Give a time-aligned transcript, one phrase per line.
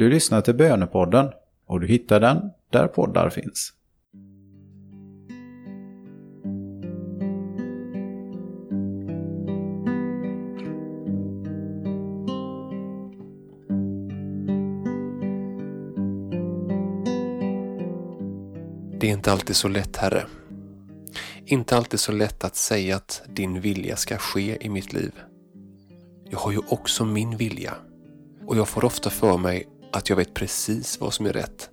[0.00, 1.30] Du lyssnar till Bönepodden
[1.66, 3.72] och du hittar den där poddar finns.
[19.00, 20.26] Det är inte alltid så lätt, Herre.
[21.44, 25.12] Inte alltid så lätt att säga att din vilja ska ske i mitt liv.
[26.30, 27.74] Jag har ju också min vilja.
[28.46, 31.70] Och jag får ofta för mig att jag vet precis vad som är rätt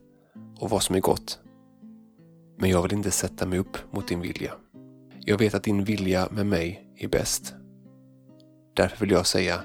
[0.60, 1.40] och vad som är gott.
[2.58, 4.54] Men jag vill inte sätta mig upp mot din vilja.
[5.20, 7.54] Jag vet att din vilja med mig är bäst.
[8.76, 9.62] Därför vill jag säga,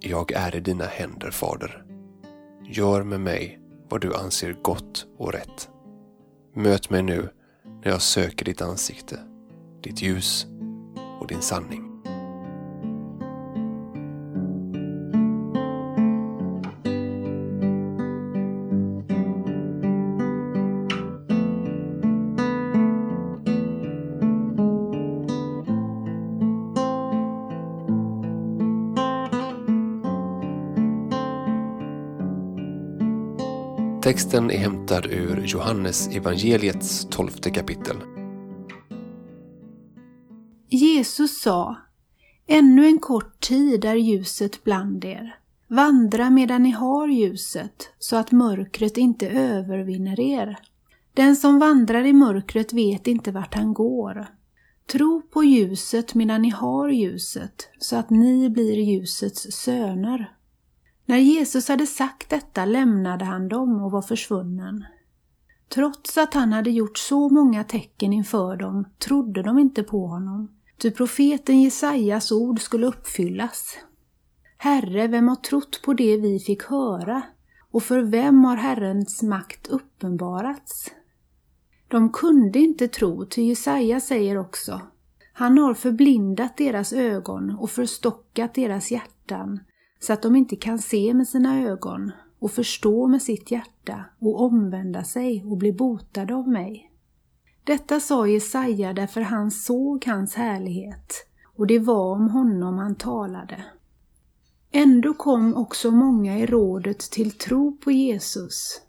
[0.00, 1.84] jag är i dina händer, Fader.
[2.64, 5.70] Gör med mig vad du anser gott och rätt.
[6.54, 7.28] Möt mig nu
[7.64, 9.20] när jag söker ditt ansikte,
[9.82, 10.46] ditt ljus
[11.20, 11.87] och din sanning.
[34.08, 37.96] Texten är hämtad ur Johannes evangeliets tolfte kapitel.
[40.68, 41.76] Jesus sa
[42.46, 45.38] Ännu en kort tid är ljuset bland er.
[45.66, 50.58] Vandra medan ni har ljuset, så att mörkret inte övervinner er.
[51.14, 54.26] Den som vandrar i mörkret vet inte vart han går.
[54.92, 60.37] Tro på ljuset medan ni har ljuset, så att ni blir ljusets söner.
[61.08, 64.84] När Jesus hade sagt detta lämnade han dem och var försvunnen.
[65.68, 70.48] Trots att han hade gjort så många tecken inför dem trodde de inte på honom,
[70.78, 73.78] ty profeten Jesajas ord skulle uppfyllas.
[74.58, 77.22] Herre, vem har trott på det vi fick höra,
[77.70, 80.90] och för vem har Herrens makt uppenbarats?
[81.88, 84.80] De kunde inte tro, ty Jesaja säger också,
[85.32, 89.60] han har förblindat deras ögon och förstockat deras hjärtan,
[90.00, 94.40] så att de inte kan se med sina ögon och förstå med sitt hjärta och
[94.40, 96.92] omvända sig och bli botade av mig.
[97.64, 101.12] Detta sa Jesaja därför han såg hans härlighet
[101.56, 103.64] och det var om honom han talade.
[104.70, 108.80] Ändå kom också många i rådet till tro på Jesus.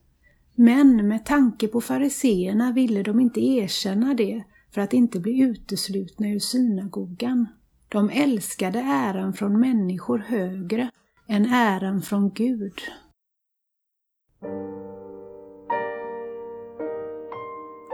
[0.56, 6.30] Men med tanke på fariseerna ville de inte erkänna det för att inte bli uteslutna
[6.30, 7.48] ur synagogan.
[7.92, 10.90] De älskade äran från människor högre
[11.28, 12.82] än äran från Gud.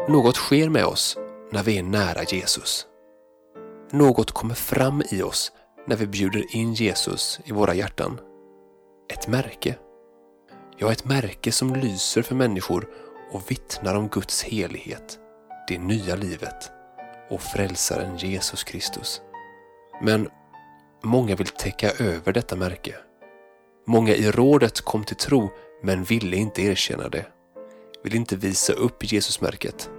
[0.09, 1.17] Något sker med oss
[1.51, 2.87] när vi är nära Jesus.
[3.91, 5.51] Något kommer fram i oss
[5.87, 8.19] när vi bjuder in Jesus i våra hjärtan.
[9.13, 9.77] Ett märke.
[10.77, 12.87] Ja, ett märke som lyser för människor
[13.31, 15.19] och vittnar om Guds helighet,
[15.67, 16.71] det nya livet
[17.29, 19.21] och frälsaren Jesus Kristus.
[20.01, 20.29] Men
[21.03, 22.95] många vill täcka över detta märke.
[23.87, 25.49] Många i rådet kom till tro
[25.83, 27.25] men ville inte erkänna det.
[28.03, 29.89] Ville inte visa upp Jesusmärket.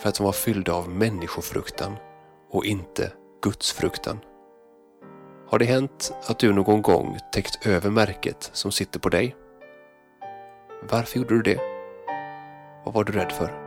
[0.00, 1.96] För att de var fyllda av människofruktan
[2.50, 3.12] och inte
[3.42, 4.18] Gudsfruktan.
[5.48, 9.36] Har det hänt att du någon gång täckt över märket som sitter på dig?
[10.90, 11.60] Varför gjorde du det?
[12.84, 13.63] Vad var du rädd för?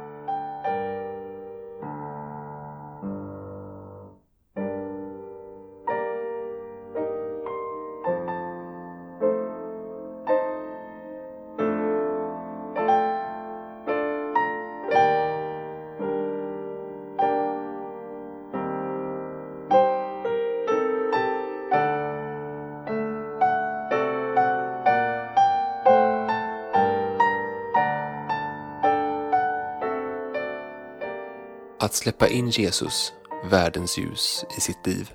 [31.79, 33.13] Att släppa in Jesus,
[33.49, 35.11] världens ljus, i sitt liv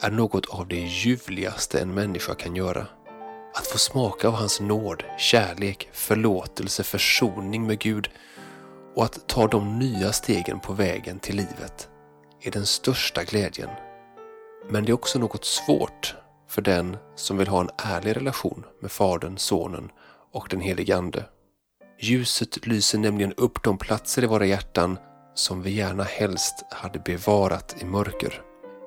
[0.00, 2.86] är något av det ljuvligaste en människa kan göra.
[3.54, 8.10] Att få smaka av hans nåd, kärlek, förlåtelse, försoning med Gud
[8.94, 11.88] och att ta de nya stegen på vägen till livet
[12.42, 13.70] är den största glädjen.
[14.70, 16.14] Men det är också något svårt
[16.48, 19.90] för den som vill ha en ärlig relation med Fadern, Sonen
[20.32, 21.24] och den helige Ande.
[22.00, 24.98] Ljuset lyser nämligen upp de platser i våra hjärtan
[25.38, 28.42] som vi gärna helst hade bevarat i mörker.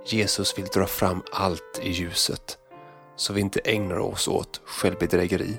[0.06, 2.58] Jesus vill dra fram allt i ljuset
[3.16, 5.58] så vi inte ägnar oss åt självbedrägeri.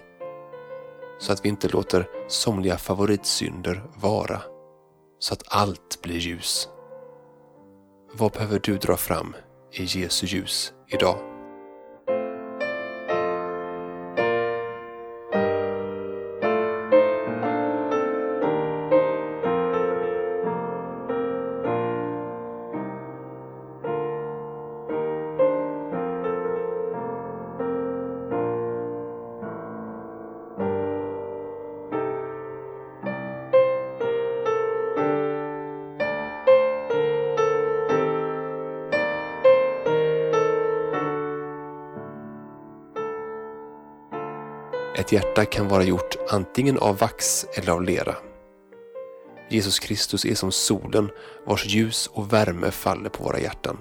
[1.18, 4.42] Så att vi inte låter somliga favoritsynder vara.
[5.18, 6.68] Så att allt blir ljus.
[8.14, 9.34] Vad behöver du dra fram
[9.72, 11.31] i Jesu ljus idag?
[45.12, 48.16] Ett hjärta kan vara gjort antingen av vax eller av lera.
[49.48, 51.10] Jesus Kristus är som solen
[51.46, 53.78] vars ljus och värme faller på våra hjärtan.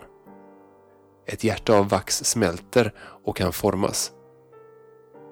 [1.25, 2.93] Ett hjärta av vax smälter
[3.25, 4.11] och kan formas.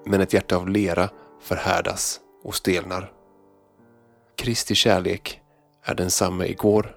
[0.06, 1.10] Men ett hjärta av lera
[1.40, 3.12] förhärdas och stelnar.
[4.36, 5.40] Kristi kärlek
[5.82, 6.96] är densamma igår,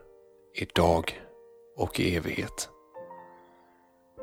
[0.56, 1.22] idag
[1.78, 2.70] och i evighet.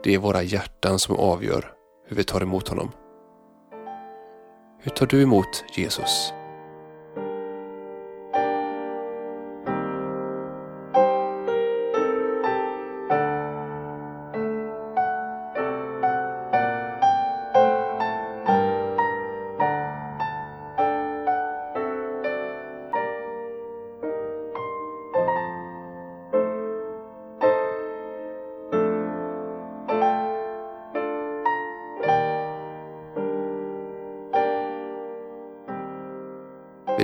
[0.02, 1.72] Det är våra hjärtan som avgör
[2.06, 2.90] hur vi tar emot honom.
[4.82, 6.32] Hur tar du emot Jesus?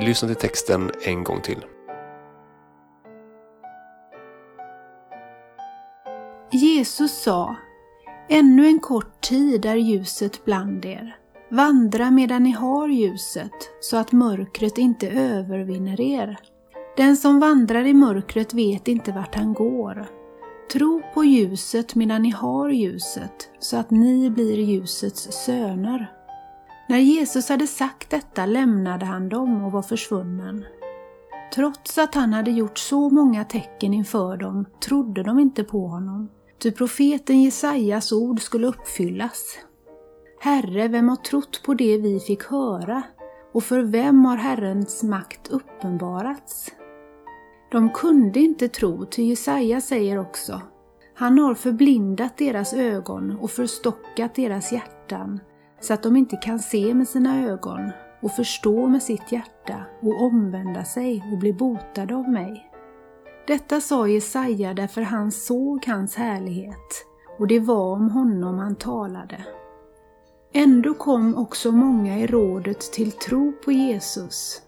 [0.07, 1.65] Lyssna till texten en gång till.
[6.53, 7.57] Jesus sa,
[8.29, 11.17] ännu en kort tid är ljuset bland er.
[11.51, 16.39] Vandra medan ni har ljuset, så att mörkret inte övervinner er.
[16.97, 20.07] Den som vandrar i mörkret vet inte vart han går.
[20.73, 26.16] Tro på ljuset medan ni har ljuset, så att ni blir ljusets söner.
[26.89, 30.65] När Jesus hade sagt detta lämnade han dem och var försvunnen.
[31.55, 36.29] Trots att han hade gjort så många tecken inför dem trodde de inte på honom,
[36.59, 39.59] ty profeten Jesajas ord skulle uppfyllas.
[40.41, 43.03] Herre, vem har trott på det vi fick höra,
[43.53, 46.73] och för vem har Herrens makt uppenbarats?
[47.71, 50.61] De kunde inte tro, ty Jesaja säger också,
[51.15, 55.41] han har förblindat deras ögon och förstockat deras hjärtan,
[55.81, 57.91] så att de inte kan se med sina ögon
[58.23, 62.71] och förstå med sitt hjärta och omvända sig och bli botade av mig.
[63.47, 67.07] Detta sa Jesaja därför han såg hans härlighet
[67.39, 69.45] och det var om honom han talade.
[70.53, 74.63] Ändå kom också många i rådet till tro på Jesus.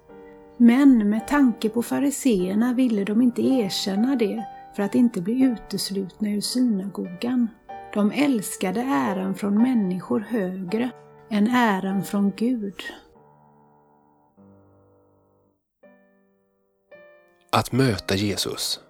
[0.57, 4.45] Men med tanke på fariseerna ville de inte erkänna det
[4.77, 7.49] för att inte bli uteslutna ur synagogan.
[7.95, 10.91] De älskade äran från människor högre
[11.31, 12.83] än äran från Gud.
[17.53, 18.81] Att möta Jesus,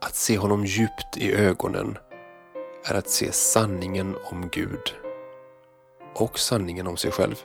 [0.00, 1.98] att se honom djupt i ögonen,
[2.84, 4.94] är att se sanningen om Gud
[6.14, 7.36] och sanningen om sig själv.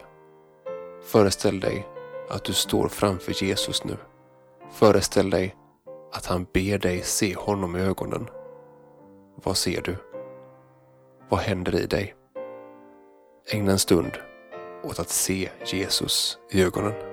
[1.05, 1.87] Föreställ dig
[2.29, 3.97] att du står framför Jesus nu.
[4.71, 5.55] Föreställ dig
[6.11, 8.27] att han ber dig se honom i ögonen.
[9.35, 10.12] Vad ser du?
[11.33, 12.15] Vad händer i dig?
[13.51, 14.11] Ägna en stund
[14.83, 17.12] åt att se Jesus i ögonen.